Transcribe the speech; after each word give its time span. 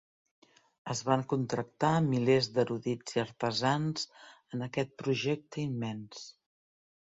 Es 0.93 1.01
van 1.09 1.23
contractar 1.33 1.91
milers 2.05 2.49
d'erudits 2.55 3.19
i 3.19 3.21
artesans 3.25 4.09
en 4.57 4.65
aquest 4.69 4.97
projecte 5.03 5.63
immens. 5.67 6.27